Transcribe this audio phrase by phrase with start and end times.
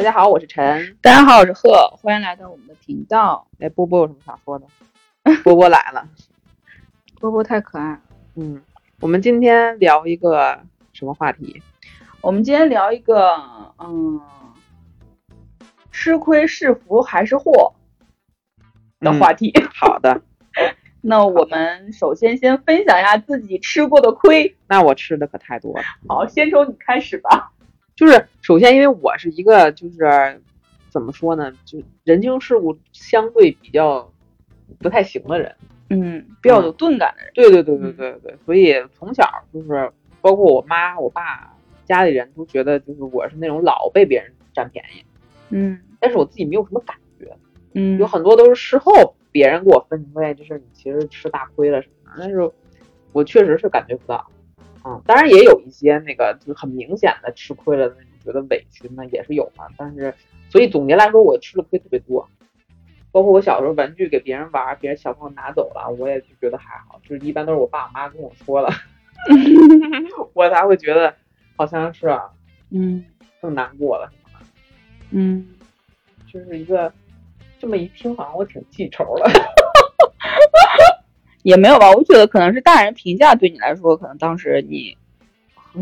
[0.00, 0.96] 大家好，我是陈。
[1.02, 3.46] 大家好，我是贺，欢迎来到我们的频道。
[3.58, 4.64] 哎，波波有什么想说的？
[5.44, 6.08] 波波来了，
[7.20, 8.00] 波波太可爱了。
[8.36, 8.62] 嗯，
[9.00, 10.58] 我们今天聊一个
[10.94, 11.62] 什么话题？
[12.22, 13.36] 我们今天聊一个，
[13.76, 14.18] 嗯，
[15.92, 17.74] 吃亏是福还是祸
[19.00, 19.52] 的话题。
[19.76, 20.22] 好的，
[21.02, 24.56] 那我们首先先分享一下自己吃过的亏。
[24.66, 25.84] 那我吃的可太多了。
[26.08, 27.52] 好，先从你开始吧。
[28.00, 30.40] 就是首先，因为我是一个就是
[30.88, 34.10] 怎么说呢，就人情世故相对比较
[34.78, 35.54] 不太行的人，
[35.90, 37.30] 嗯，比较有钝感的人。
[37.34, 45.04] 对对对对对对，所以从小就是包括我妈我爸家里人都觉得就是我是那种老被别人占便宜，
[45.50, 47.36] 嗯但是我自己没有什么感觉，
[47.74, 52.50] 嗯，有很多都是事后别人给我分析说，哎，这事儿你其实吃大亏了什么的，但是
[53.12, 54.26] 我确实是感觉不到。
[54.84, 59.66] 嗯，当然也有一些那个就是很明显的吃亏了的那种，觉得委屈那也是有嘛。
[59.76, 60.14] 但是，
[60.48, 62.28] 所以总结来说，我吃的亏特别多。
[63.12, 68.70] 包括我小时候玩具给别人玩，别人小朋友拿走了，我也就觉得还好，就是一般都是我爸我妈跟我说了，
[70.32, 71.12] 我才会觉得
[71.56, 72.30] 好像是啊
[72.70, 73.04] 嗯
[73.40, 74.46] 更难过了什么的。
[75.10, 75.48] 嗯，
[76.32, 76.92] 就是一个
[77.58, 79.59] 这么一听，好像我挺记仇的。
[81.42, 81.90] 也没有吧。
[81.92, 84.96] 我觉得可能是大人评价对你来说，可能当时你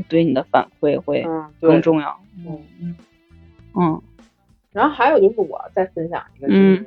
[0.09, 1.81] 对你的反馈会嗯，更。
[1.83, 2.19] 重要。
[2.47, 2.97] 嗯嗯
[3.75, 4.03] 嗯
[4.73, 6.87] 然后还有就是我再分享一个，就是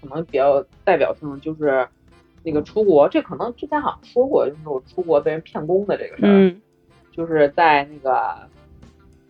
[0.00, 1.86] 可能比较代表性，就是
[2.44, 6.60] 那个出国，这可能之前好像说过，就是我出国被人骗工的这个事儿，嗯
[7.10, 8.36] 就是在那个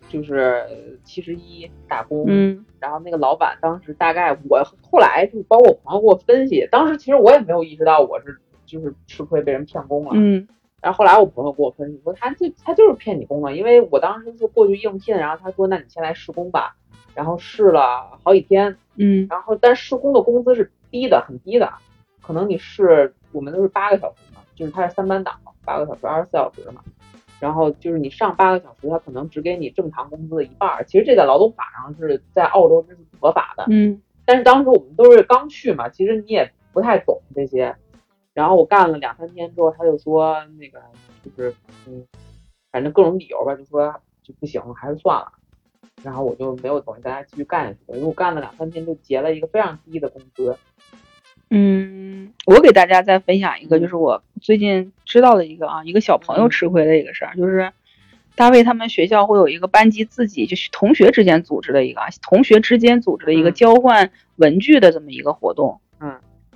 [0.09, 10.47] 就是七十一打工，嗯然后那个老板当时大概我后来就是包括我朋友给我分析，当时其实我也没有意识到我是就是吃亏被人骗工了，嗯。
[10.81, 16.75] 然后后来我朋友给我分析说，他就他就是骗你工了，因为我当时是过去应聘，然后他说那你先来试工吧，
[17.15, 19.25] 然后试了好几天，嗯。
[19.29, 21.71] 然后但试工的工资是低的，很低的，
[22.21, 25.31] 可能你试我们都是八个小时嘛，就是他是三班倒，
[25.63, 26.81] 八个小时二十四小时嘛，
[27.39, 34.01] 然后就是你上八个小时，他可能只给你正常工资的一半儿，其实这在劳动法上是在澳洲这是不合法的，嗯。
[34.25, 37.73] 但是当时我们都是刚去嘛，其实你也不太懂这些。
[38.33, 40.81] 然后我干了两三天之后，他就说那个
[41.23, 41.53] 就是
[41.87, 42.05] 嗯，
[42.71, 45.31] 反正各种理由吧，就说就不行，还是算了。
[46.01, 50.57] 然后我就没有等大家继续干下去了，因为我干了两三天就结了一个非常低的工资。
[51.51, 57.71] 嗯，我给大家再分享一个，就是我最近知道的一个啊，一个小朋友吃亏的一个事儿，就是
[58.35, 65.79] 大卫他们学校会有一个班级自己就是同学之间组织的一个啊同学之间组织的一个嗯交换文具的这么一个活动。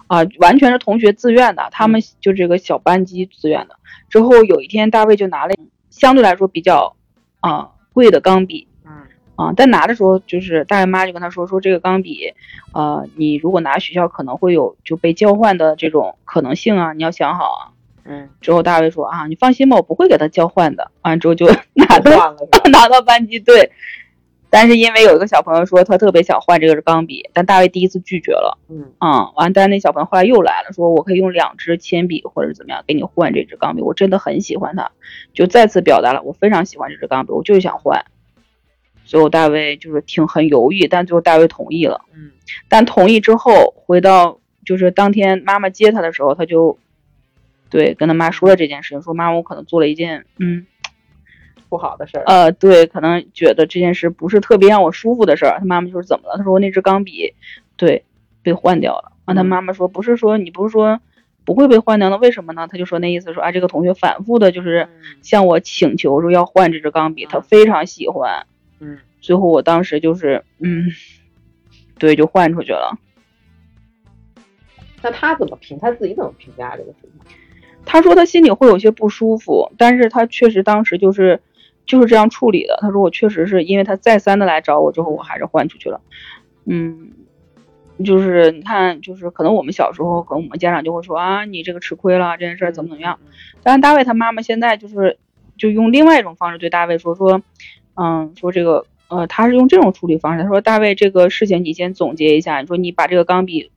[0.08, 3.76] 嗯啊，完全是同学自愿的，他们就这个小班级自愿的。
[4.10, 5.54] 之后有一天，大卫就拿了
[5.90, 6.96] 相对来说比较
[7.42, 8.92] 啊贵的钢笔，嗯
[9.36, 12.34] 啊，但拿的时候就是大卫妈就跟他说说这个钢笔，
[12.74, 17.62] 呃，你如果拿学校可能会有就被交换的这种可能性啊，你要想好啊。
[18.10, 20.90] 嗯，之后大卫说啊，你放心吧，我不会给他交换的。
[21.02, 22.38] 完之后就 拿到了？
[22.72, 23.70] 拿到班级对，
[24.50, 28.58] 但是因为有一个小朋友说他特别想换这个钢笔，但大卫第一次拒绝了。
[28.70, 34.92] 嗯啊、完，但是那小朋友后来又来了，说我可以用两支铅笔或者怎么样给你换这支钢笔，我真的很喜欢它，
[35.34, 38.06] 就再次表达了我非常喜欢这支钢笔，我就是想换。
[39.04, 42.02] 最后大卫就是挺很犹豫，但最后大卫同意了。
[42.14, 42.32] 嗯
[42.70, 46.78] 但同意之后，回到就是当天妈妈接他的时候，他就
[47.70, 50.66] 对跟他妈说了这件事情，说妈妈我可能做了一件嗯
[51.70, 52.24] 不好的事儿。
[52.26, 55.58] 呃对，可能觉得这件事不是特别让我舒服的事儿。
[55.60, 56.38] 他妈妈就是怎么了？
[56.38, 57.34] 他说那支钢笔
[57.76, 58.04] 对
[58.42, 59.12] 被换掉了。
[59.26, 61.00] 然后，他嗯妈妈说不是说你不是说
[61.46, 62.68] 不会被换掉的，为什么呢？
[62.72, 68.46] 他就说那意思说啊这个同学反复的就是嗯向我请求说要换这支钢笔，他嗯非常喜欢。
[68.80, 70.86] 嗯最后我当时就是嗯，
[71.98, 72.98] 对，就换出去了。
[75.02, 75.78] 那他怎么评？
[75.80, 77.12] 他自己怎么评价这个事情？
[77.86, 81.40] 他说他心里会有些不舒服，但是他确实当时就是
[81.88, 82.78] 就是这样处理的。
[82.82, 86.00] 他说我确实是因为他再三的来找我之后，我还是换出去了。
[86.66, 87.12] 嗯，
[88.06, 93.18] 就是你看，就是可能我们小时候，可能我们家长就会说啊，你这个吃亏了，这件事儿怎么怎么样。
[93.26, 93.32] 嗯？
[93.64, 95.18] 但是大卫他妈妈现在就是
[95.58, 97.42] 就用另外一种方式对大卫说说，
[97.96, 103.72] 嗯，说这个呃，他是用这种处理方式，他说大卫这个事情你先总结一下，你说你把这个钢笔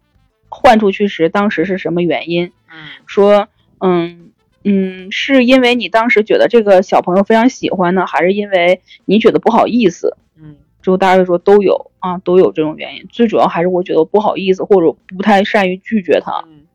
[0.48, 2.50] 换出去时，当时是什么原因？
[2.72, 3.48] 嗯说，
[3.78, 4.32] 嗯
[4.64, 10.16] 嗯，是因为你当时觉得这个小朋友非常喜欢呢，还是因为你觉得不好意思？
[10.36, 13.06] 嗯之后大卫说都有啊，都有这种原因。
[13.10, 16.66] 最主要还是我觉得不好意思，或者不太善于拒绝他，嗯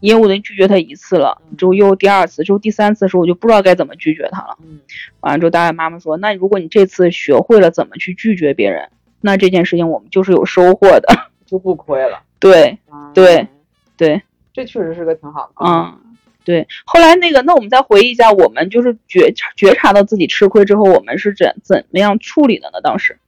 [0.00, 4.56] 因为我已经拒绝他一次了，之后又第二次，之后第三次的时候我就不知道该怎么拒绝他了。
[4.62, 4.78] 嗯
[5.20, 11.08] 完了之后，大卫妈妈说，那如果你这次学会了怎么去拒绝别人，那这件事情我们就是有收获的，
[11.44, 12.22] 就不亏了。
[12.38, 13.48] 对嗯对，
[13.96, 15.66] 对，这确实是个挺好的。
[15.66, 15.98] 嗯，
[16.48, 16.66] 对。
[16.86, 22.80] 后来那个，那我们再回忆一下，我们就是觉察觉察到自己吃亏之后，我们是怎怎么样处理的呢？
[22.82, 23.18] 当时，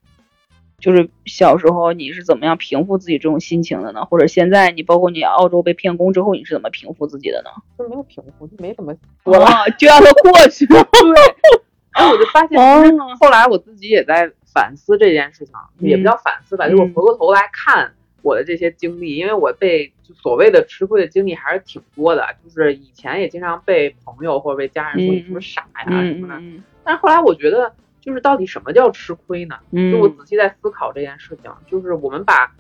[0.78, 4.06] 就是小时候你是怎么样平复自己这种心情的呢？
[4.06, 7.50] 或者现在你包括你澳洲被骗工之后，你是怎么平复自己的呢？
[7.78, 9.44] 就没有平复，就没怎么我了。
[9.44, 10.82] 哦，就让它过去了。
[10.90, 11.61] 对，
[11.93, 12.82] 然后我就发现，哦，
[13.20, 29.56] 后来我自己也在反思这件事情，也不嗯叫反思吧，就是回过头来看我的这些经历，因为我被就所谓的吃亏的经历还是挺多的，就是以前也经常被朋友或者被家人说嗯你是不是傻呀、什嗯么的，嗯但是后来我觉得，就是到底什么叫吃亏呢？
[29.70, 32.52] 嗯，就我仔细在思考这件事情，就是我们把。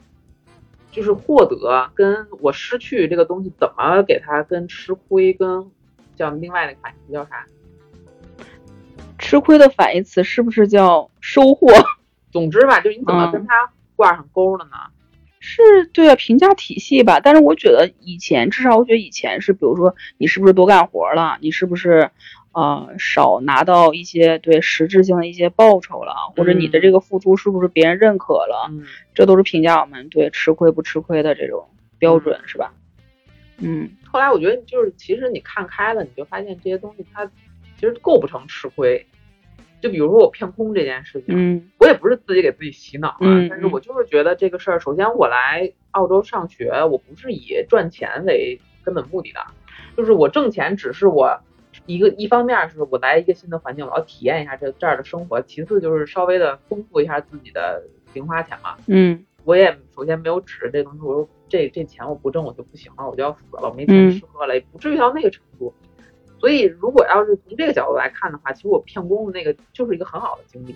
[0.92, 5.70] 就是获得跟我失去这个东西，怎么给它跟吃亏跟
[6.16, 7.46] 叫另外那个反义词叫啥？
[9.16, 11.68] 吃亏的反义词是不是叫收获？
[12.32, 14.72] 总之吧，就是你怎么嗯跟它挂上钩了呢？
[15.50, 17.18] 是对啊，评价体系吧。
[17.18, 22.10] 但是我觉得以前，至少我觉得以前是，比如说你是不是多干活了，你是不是
[22.52, 31.68] 呃少拿到一些对实质性的一些报酬了，或者你的这个付出是不是别人认可了，嗯，这都是评价我们对吃亏不吃亏的这种
[31.98, 32.72] 标准，嗯是吧？
[33.58, 37.26] 嗯后来我觉得就是，其实你看开了，你就发现这些东西它
[37.76, 39.04] 其实构不成吃亏。
[39.80, 41.70] 就比如说我骗空这件事情，嗯。
[41.78, 43.18] 我也不是自己给自己洗脑啊，
[43.48, 49.40] 但是我就是觉得这个事儿，首先我来澳洲上学，我不是以赚钱为根本目的的，
[49.96, 51.40] 就是我挣钱只是我
[51.86, 57.82] 一个一方面是我来一个新的环境，我要体验一下这这儿的生活，其次就是稍微的丰富一下自己的
[58.12, 58.76] 零花钱嘛。
[58.86, 59.24] 嗯。
[59.44, 64.10] 我也首先没有指着这东西，我说这这钱我不挣我就不行了，我就要死了，我没钱嗯。
[64.12, 65.72] 吃喝了，也不至于到那个程度。
[66.40, 70.74] 所以如果要是从这个角度来看的话，其实我骗工的那个就是一个很好的经历。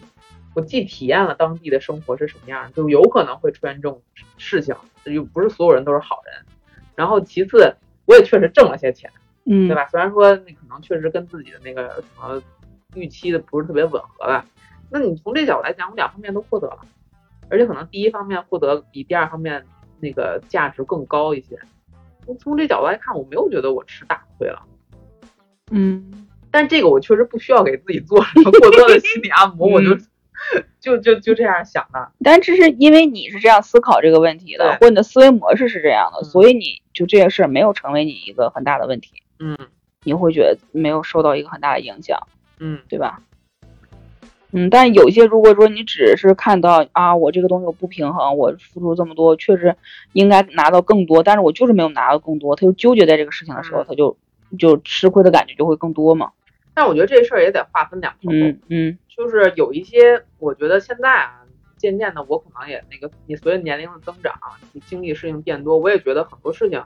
[0.54, 4.00] 我既体验了当地的生活是什么样，就有可能会出现这种
[4.36, 6.46] 事情，又不是所有人都是好人。
[6.94, 7.74] 然后其次，
[8.06, 9.10] 我也确实挣了些钱，
[9.46, 9.74] 嗯，对？
[9.74, 9.86] 吧？
[9.88, 12.40] 虽然说那可能确实跟自己的那个什么
[12.94, 14.44] 预期的不是特别吻合吧，
[14.90, 16.80] 那你从这角度来讲，我两方面都获得了，
[17.48, 19.64] 而且可能第一方面获得比第二方面
[19.98, 21.58] 那个价值更高一些。
[22.24, 24.62] 从从这角度来看，我没有觉得我吃大亏了，
[25.70, 26.26] 嗯。
[26.50, 29.96] 但这个我确实不需要给自己做什么过多的心理按摩，我就
[30.80, 32.12] 就就就这样想的。
[32.22, 36.24] 但这是因为你是这样思考这个问题的，或你的思维模式是这样的，嗯。
[36.24, 39.58] 所以你就这件事儿没有成为你一个很大的问题，嗯。
[40.04, 42.20] 你会觉得没有受到一个很大的影响，
[42.60, 42.78] 嗯。
[42.88, 43.20] 对吧？
[44.52, 49.74] 嗯，但有些如果说你只是看到啊，我这个东西我不平衡，我付出这么多，确实
[50.12, 53.86] 应该拿到更多，但是我就是没有拿到更多，他就纠结在这个事情的时候，嗯。
[53.88, 54.16] 他就
[54.58, 56.32] 就吃亏的感觉就会更多嘛。
[56.74, 58.30] 但我觉得这事儿也得划分两头。
[58.32, 61.42] 嗯嗯就是有一些，我觉得现在啊，
[61.76, 64.34] 渐渐的我可能也那个，你随着年龄的增长，
[64.72, 66.82] 你经历事情变多，我也觉得很多事情，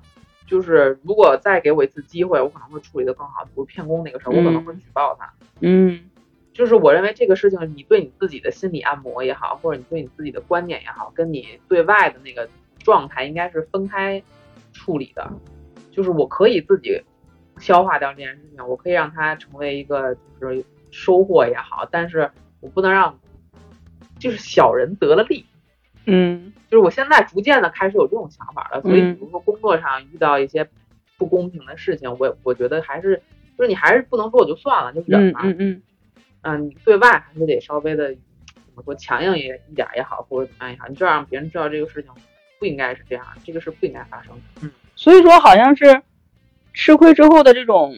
[0.46, 3.44] 就是如果再给我一次机会，我可能会处理得更好。
[3.44, 5.32] 比如骗工那个事儿，我可能会举报他。
[5.60, 6.10] 嗯
[6.52, 12.48] 就是我认为这个事情，你对你自己的心理按摩也好，或者你对你自己的观点也好，跟你对外的那个
[12.80, 14.20] 状态应该是分开
[14.72, 15.32] 处理的。
[15.92, 17.00] 就是我可以自己
[17.58, 23.18] 消化掉这件事情，我可以让它成为一个就是收获也好，但是我不能让
[24.18, 25.44] 就是小人得了利。
[26.10, 30.68] 嗯就是我现在逐渐的开始有这种想法了，所以嗯比如说工作上遇到一些
[31.18, 33.20] 不公平的事情，我我觉得还是
[33.56, 35.38] 就是你还是不能说我就算了，就忍嗯了。
[35.42, 35.82] 嗯嗯
[36.42, 38.14] 嗯，你对外还是得稍微的
[38.54, 42.10] 怎么说强硬也一点儿也好，或者怎么样也好，你就让别人知道这个事情
[42.58, 44.32] 不应该是这样，这个事不应该发生。
[44.62, 46.00] 嗯，所以说好像是
[46.72, 47.96] 吃亏之后的这种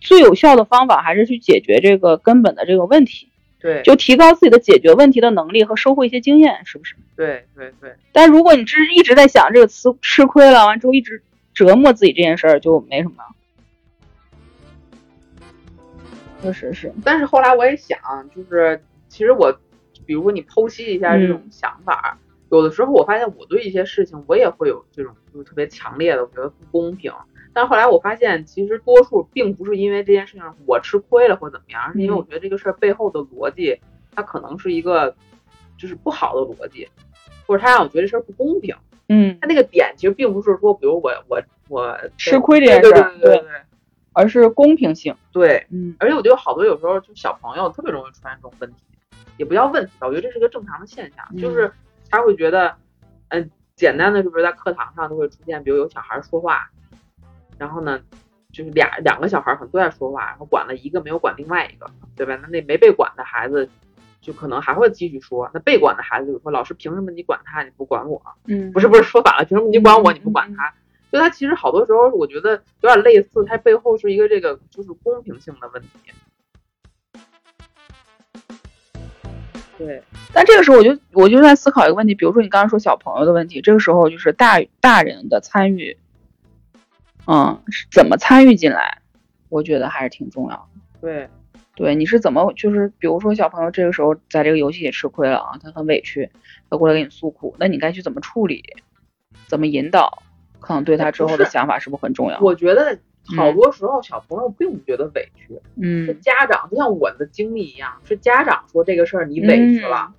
[0.00, 3.28] 最有效的方法，还是去解决这个根本的这个问题，
[3.60, 6.96] 对，就提高自己的解决问题的能力和收获一些经验，是不是？
[7.16, 11.22] 对对对，但如果你只是一直在想这个词吃亏了，完之后一直
[11.54, 13.16] 折磨自己这件事儿，就没什么。
[16.42, 17.98] 确实是，但是后来我也想，
[18.36, 19.50] 就是其实我，
[20.04, 22.18] 比如说你剖析一下这种嗯想法，
[22.50, 27.10] 有的时候我发现我对一些事情我也会有这种就是特别强烈的，我觉得不公平。
[27.54, 33.80] 但后来我发现，其实多数并不是因为这件事情我吃亏了或怎么样，而是因为嗯我觉得这个事儿背后的逻辑，
[34.14, 35.14] 它可能是一个
[35.78, 36.88] 就是不好的逻辑，
[37.46, 38.74] 或者它让我觉得这事儿不公平。
[39.08, 43.50] 嗯它，那个点其实并不是说，比如我我我吃亏这件对对事儿对对对
[44.12, 45.14] 而是公平性。
[45.30, 48.76] 对，嗯而且我觉得好多有时候就小朋友特别容易出现这种问题，
[49.36, 51.70] 也不叫问题吧，我觉得这是个正常的现象，嗯就是
[52.10, 52.74] 他会觉得，
[53.28, 56.70] 嗯、简单的就是在课堂上都会出现，比如有小孩说话，
[57.58, 58.00] 然后呢，
[58.52, 62.38] 就是俩两个小孩可能都在说话，然后管了一个没有管另外一个，对吧？
[62.42, 63.68] 那那没被管的孩子
[64.20, 65.50] 就可能还会继续说。
[65.52, 70.72] 那被管的孩子就说：“老师，凭什么你管他，你不管我？” 嗯，不是不是，说反了，凭什么你管我，嗯你不管他？
[71.12, 75.88] 就他其实好多时候，我觉得有点类似，它背后是一个这个就是公平性的问题。
[79.78, 85.96] 对，但这个时候我就我就在思考一个问题，比如说你刚刚说小朋友的问题，这个时候就是大大人的参与，
[87.26, 88.98] 嗯，是怎么参与进来，
[89.48, 90.80] 我觉得还是挺重要的。
[91.00, 91.28] 对，
[91.74, 96.30] 对，你是怎么就是比如说小朋友这个时候在这个游戏里吃亏了啊，他很委屈，
[96.68, 98.62] 他过来给你诉苦，那你该去怎么处理，
[99.46, 100.22] 怎么引导，
[100.60, 102.38] 可能对他之后的想法是不是很重要？
[102.40, 102.98] 我觉得
[103.36, 110.14] 好多时候小朋友并不觉得委屈，嗯是嗯家长，就像我的经历一样，是家长说这个事儿你委屈了，嗯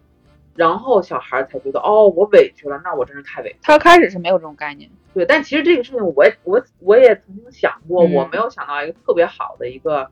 [0.55, 3.57] 然后小孩才觉得哦，我委屈了，那我真是太委屈。
[3.62, 4.89] 他开始是没有这种概念。
[5.13, 10.09] 对，但其实这个事情我也我我也曾经想过，嗯我没有想到一个特别好的一个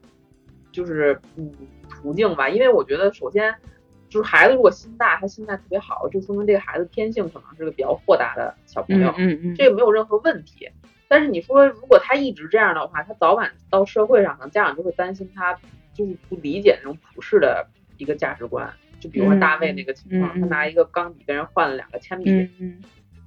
[0.71, 1.51] 就是嗯
[1.89, 3.53] 途径吧，因为我觉得首先
[4.09, 10.69] 就是孩子如果心大，他心态特别好，就说明这个孩子天性可能是个比较豁达的小朋友，嗯嗯嗯，这个没有任何问题。
[11.07, 15.57] 但是你说如果他一直这样的话，他早晚到社会上，可能家长就会担心他
[15.93, 18.73] 就是不理解那种普世的一个价值观。
[19.03, 22.31] 就比如说大卫那个情况，他拿一个钢笔跟人换了两个铅笔，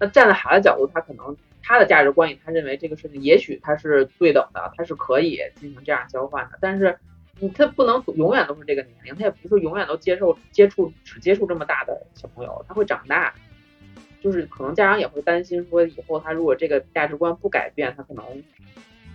[0.00, 6.98] 那站在孩子角度，他可能他的价值观里，他认为这个事情也许他是对等的，他是可以进行这样交换的，但是
[7.38, 13.34] 你他不能永远都是这个年龄，他也不是永远都接受接触只接触这么大的小朋友，他会长大，
[14.22, 18.24] 就是可能家长也会担心说以后他如果这个价值观不改变，他可能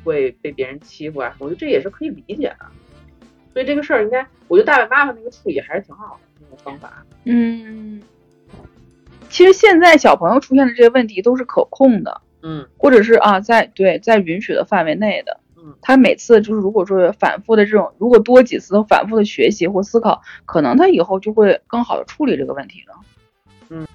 [0.04, 2.66] 会被别人欺负啊，我觉得这也是可以理解的。
[3.54, 7.06] 所以这个事儿应该，我觉得大卫妈妈那个处理还是挺好的方法。
[7.26, 8.02] 嗯，
[9.30, 15.40] 其实现在小朋友出现的这些问题都是可控的，嗯或者是啊，在对在允许的范围内的。
[15.58, 22.96] 嗯，他每次就是如果说反复的这种，如果多几次反复的学习或思考，可能他以后就会更好的处理这个问题了。
[23.70, 23.88] 嗯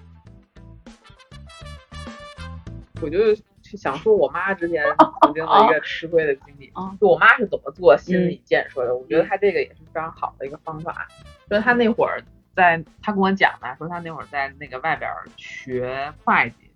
[3.03, 4.83] 我就去想说我妈之前
[5.21, 11.07] 曾经的一个吃亏的经历啊， 就我妈是怎么做心理建设的，我觉得她这个也是非常好的一个方法。
[11.51, 12.23] 就是她那会儿
[12.57, 16.73] 在，他跟我讲的，说他那会儿在那个外边儿学会计，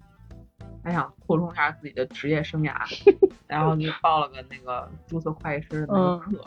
[0.85, 2.75] 他想扩充一下自己的职业生涯，
[3.49, 6.45] 然后就报了个那个注册会计师的那个课。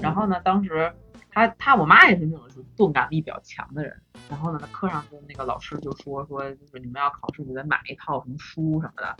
[0.00, 0.92] 然后呢，当时
[1.30, 3.96] 他他我妈也是那种是钝感力比较强的人，
[4.28, 9.16] 然后呢，他课上跟那个老师就说说，就是你们要考试就得买一套什么书什么的，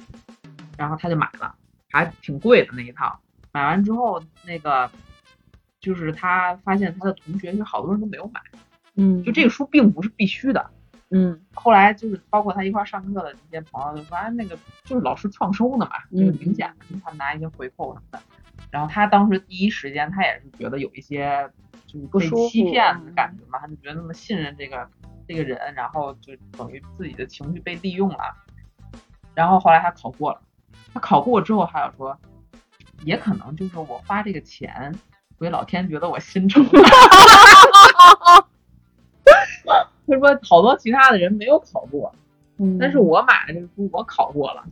[0.77, 1.55] 然后他就买了，
[1.91, 3.19] 还挺贵的那一套。
[3.53, 4.91] 买完之后，那个
[5.79, 8.41] 就是他发现他的同学就好多人都没有买，
[8.97, 10.71] 嗯就这个书并不是必须的。
[11.11, 16.73] 嗯后来就是包括他一块儿上课的那些朋友就说，哎，那个就是老师创收的嘛，这个嗯明显
[17.05, 18.21] 他拿一些回扣什么的。
[18.71, 21.49] 然后他当时第一时间他也是觉得有一些
[21.87, 24.89] 就是被欺骗的感觉嘛，他就觉得那么信任这个
[25.29, 28.19] 这个人，然后就等于自己的情绪被利用了。
[29.35, 30.41] 然后后来他考过了，
[30.93, 32.19] 他考过之后还有说，
[33.05, 34.93] 也可能就是我花这个钱，
[35.39, 36.65] 所以老天觉得我心诚。
[40.07, 42.15] 他说好多其他的人没有考过，
[42.59, 44.65] 嗯，但是我买的这个书我考过了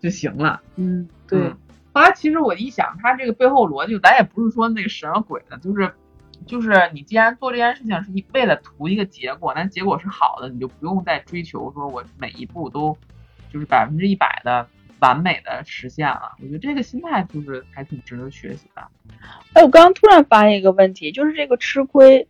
[0.00, 0.60] 就行了。
[0.76, 1.56] 嗯对嗯
[1.92, 5.92] 后来其实我一想，他这个背后逻辑，咱也不是说那个神啊鬼的，就是
[6.46, 12.96] 就是你既然做这件事情是为了图一个结果，那结果是好的，你就不用再追求说我每一步都
[13.52, 14.64] 就是百分之一百的
[15.00, 16.32] 完美的实现了。
[16.40, 18.82] 我觉得这个心态就是还挺值得学习的。
[19.54, 22.28] 哎，我刚刚突然发现一个问题，就是这个吃亏，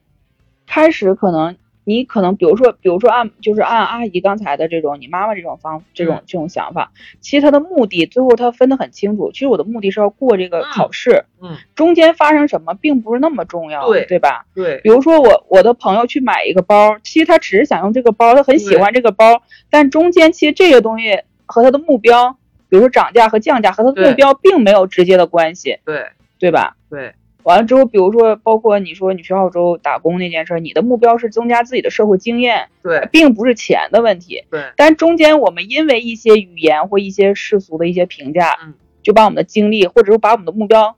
[0.66, 1.54] 开始可能
[1.90, 9.32] 你可能比如说，比如说按就是按阿姨刚才的这种，你妈妈这种方这种嗯这种想法，其实她的目的最后她分得很清楚。
[9.32, 14.46] 其实我的目的是要过这个嗯考试，嗯，中间发生什么并不是那么重要，对对吧？
[14.54, 22.36] 对比如说我我的朋友去买一个包，其实他只是想用这个包，他很喜欢这个包，但中间其实这个东西和他的目标，
[22.68, 26.06] 比如说涨价和降价和他的目标并没有直接的关系，对
[26.38, 26.76] 对吧？
[26.88, 34.44] 对完了之后，比如说，包括你说你去澳洲打工那件事儿，你的目标是增加自己的社会经验，对并不是钱的问题。
[34.50, 40.96] 对但中间我们因为一些语言或一些世俗的一些评价，嗯，就把我们的经历或者说把我们的目标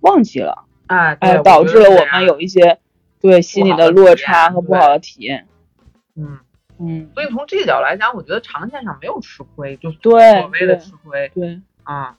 [0.00, 2.78] 忘记了，哎哎，导致了我们有一些
[3.20, 5.46] 对心理的落差和不好的体验。
[6.16, 6.38] 嗯。
[6.82, 12.16] 嗯，所以从这个角度来讲，我觉得长线上没有吃亏，就对所谓的吃亏对，啊，嗯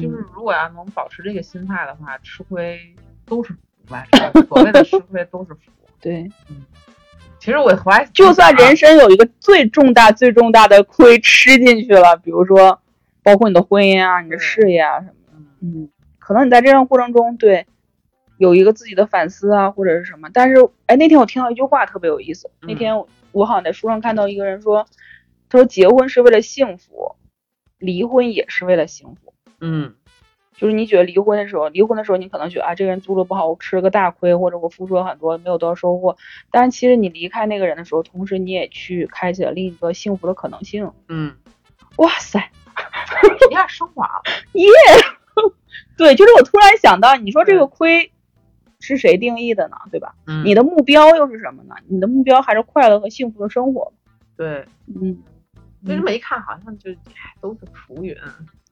[0.00, 2.78] 就是如果要能保持这个心态的话，吃亏
[3.26, 3.58] 都是福
[3.90, 4.06] 吧，
[4.48, 5.60] 所谓的吃亏都是福。
[6.00, 6.64] 对，嗯
[7.40, 12.80] 其实我后来就算人生有一个最重大、最重大的亏吃进去了，比如说
[13.22, 15.88] 包括你的婚姻啊、你的事业啊什么的，嗯嗯，
[16.18, 17.66] 可能你在这段过程中，对
[18.38, 20.28] 有一个自己的反思啊，或者是什么。
[20.32, 22.50] 但是，哎，那天我听到一句话特别有意思。
[22.62, 24.86] 那天我好像在书上看到一个人说，
[25.48, 27.14] 他说结婚是为了幸福，
[27.78, 29.32] 离婚也是为了幸福。
[29.60, 29.94] 嗯，
[30.56, 36.16] 就是你觉得离婚的时候，离婚的时候你可能觉得啊，这个人做的不好，我吃了个大亏，或者我付出了很多，没有得到收获。
[36.50, 40.92] 但是其实你离开那个人的时候，同时你也去开启了另一个幸福的可能性。
[41.08, 41.34] 嗯，
[41.96, 42.50] 哇塞，
[43.50, 44.22] 一下升华了，
[44.54, 44.68] 耶！
[45.96, 48.12] 对，就是我突然想到，你说这个亏
[48.78, 49.76] 是谁定义的呢？
[49.90, 50.14] 对吧？
[50.26, 51.74] 嗯，你的目标又是什么呢？
[51.88, 53.92] 你的目标还是快乐和幸福的生活。
[54.36, 55.18] 对，嗯，
[55.86, 56.90] 就这么一看，好像就
[57.40, 58.16] 都是浮云。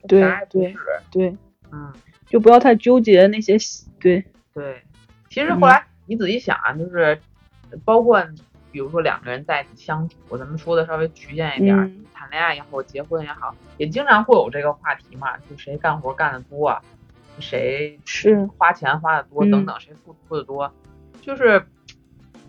[0.08, 0.74] 对对
[1.10, 1.36] 对，
[1.72, 1.92] 嗯，
[2.26, 3.56] 就不要太纠结那些。
[4.00, 4.24] 对。
[4.54, 4.82] 对，
[5.28, 7.20] 其实后来你仔细想啊，就是
[7.84, 8.24] 包括
[8.72, 11.76] 比如说两个人在一起相处，咱们说的稍微局限一点，
[12.14, 16.80] 谈恋爱也好，结婚也好，也经常会有这个话题嘛，就谁干活干的多，
[17.38, 18.46] 谁是。
[18.56, 20.72] 花钱花的多等等，谁付出的多，
[21.20, 21.66] 就是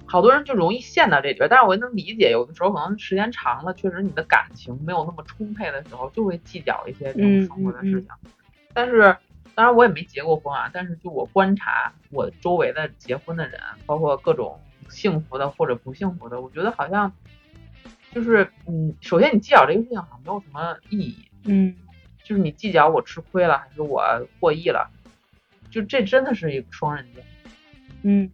[0.08, 1.48] 好多人就容易陷到这里边。
[1.50, 8.10] 但是我也能理解，有的时候可能时间长了，确实你的感情没有那么充沛的时候，就会计较一些这种生活的事情。
[8.74, 9.16] 但是，
[9.54, 14.60] 当然我也没结过婚啊，但是就我观察我周围的结婚的人，包括各种。
[14.90, 17.12] 幸福的或者不幸福的，我觉得好像
[18.14, 21.76] 就是，嗯，首先你计较这个事情好像没有什么意义，嗯，
[22.24, 24.02] 就是你计较我吃亏了还是我
[24.40, 24.90] 获益了，
[25.70, 27.22] 就这真的是一个双刃剑，
[28.04, 28.32] 嗯，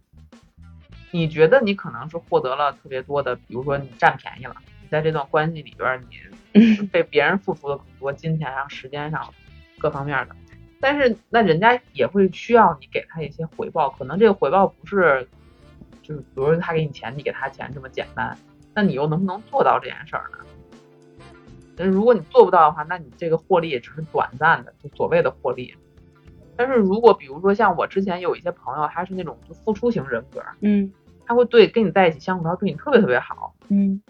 [1.14, 9.32] 你觉得你可能是获得了特别多的，比如说你占便宜了，你在这段关系里边你 被别人付出了很多，金钱上、时间上
[9.78, 10.34] 各方面的，
[10.80, 15.26] 但是那人家也会需要你给他一些回报，可能这个回报不是。
[16.02, 18.36] 就是比如说他给你钱，你给他钱这么简单，
[18.74, 20.38] 那你又能不能做到这件事儿呢？
[21.76, 25.74] 但是如果你做不到的话，那你这个获利也只是短暂的，就所谓的获利。
[26.56, 30.92] 但是如果比如说像我之前有一些朋友，他是那种就付出型人格，嗯，
[31.26, 34.00] 他会对跟你在一起相处，他对你特别特别好，嗯。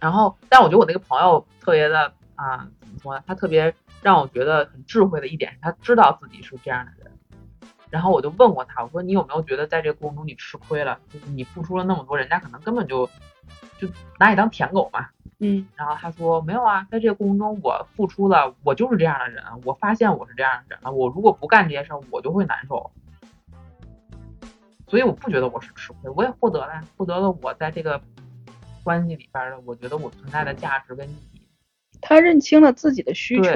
[0.00, 3.24] 然后，但我觉得我那个朋友特别的啊，怎么说呢？
[3.26, 7.10] 他特别让我觉得很智慧的一点是，他知道自己是这样的人。
[7.88, 10.98] 然后我就问过他，我说你有没有觉得在这个过程中你吃亏了？
[11.10, 13.08] 就是你付出了那么多，人家可能根本就
[13.78, 15.06] 就拿你当舔狗嘛。
[15.38, 15.66] 嗯。
[15.74, 20.92] 然后他说没有啊，在这个过程中我付出了，我就是这样的人，我发现我是这样的人了。
[20.92, 22.90] 我如果不干这些事儿，我就会难受。
[24.86, 28.00] 所以我不觉得我是吃亏，我也获得了，获得了我在这个
[28.82, 31.40] 关系里边的，我觉得我存在的价值跟意义。
[32.00, 33.50] 他认清了自己的需求。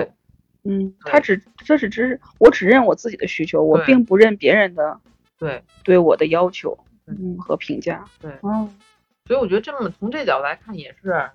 [0.64, 5.00] 嗯，他只这是只我只认我自己的需求，我并不认别人的
[5.38, 8.68] 对对我的要求嗯和评价对嗯，
[9.24, 11.30] 所以我觉得这么从这角度来看也是，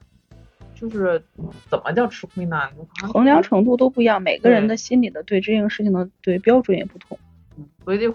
[0.75, 1.23] 就是
[1.69, 2.69] 怎么叫吃亏呢？
[3.13, 7.17] 衡量程度都不一样，每个人的心里的对这件事情的对标准也不同，
[7.83, 8.13] 所以就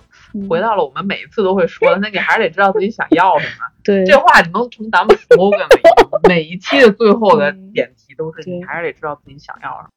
[0.48, 3.66] 回到了我们每一次都会说的，那你还是得知道自己想要什么。
[3.84, 5.68] 对，这话你能从咱们 slogan
[6.28, 9.90] 每一期的最后的点题都是你还是得知道自己想要什么。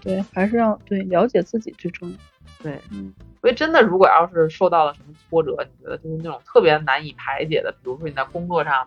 [0.00, 2.16] 对，还是要对了解自己最重要。
[2.60, 8.86] 对，嗯，所以真的，如果要是受到了什么挫折，你觉得就是那种特别难以排解的，比如说你在工作上，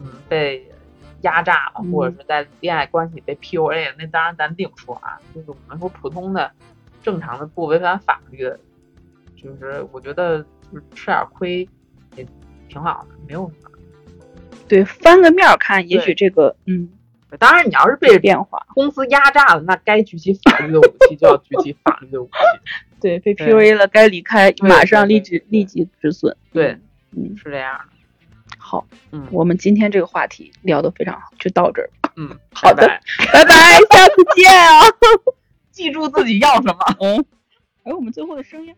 [0.00, 0.68] 嗯，被
[1.22, 5.18] 压榨了，或者是在恋爱关系被 PUA 了，那当然咱另说啊。
[5.34, 6.50] 就是我们说普通的、
[7.04, 8.58] 正常的、不违反法律的，
[9.36, 11.68] 就是我觉得就是吃点亏
[12.16, 12.26] 也
[12.68, 13.70] 挺好的，没有什么。
[14.66, 16.88] 对，翻个面看，也许这个，嗯。
[17.36, 22.32] 当然，你要是被变化公司压榨了，那该举起法律的武器就要举起法律的武器。
[23.02, 26.36] 对，被 PUA 了，该离开，马上立即立即止损。
[26.52, 26.78] 对，
[27.10, 28.56] 嗯，是这样的。
[28.56, 31.90] 好，嗯，我们今天这个话题聊得非常好，就到这儿。
[32.14, 32.86] 嗯，好的，
[33.32, 33.50] 拜拜，
[33.90, 34.86] 下次见啊！
[35.74, 36.76] 记住自己要什么。
[37.00, 37.24] 嗯，
[37.82, 38.72] 还有我们最后的声音。